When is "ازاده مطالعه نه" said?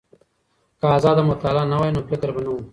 0.97-1.77